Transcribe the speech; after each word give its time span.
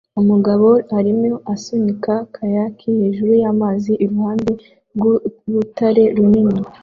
Umugabo 0.21 0.67
arimo 0.97 1.29
asunika 1.53 2.13
kayaki 2.35 2.87
hejuru 2.99 3.31
y'amazi 3.43 3.91
iruhande 4.03 4.51
rw'urutare 4.95 6.03
runini 6.15 6.61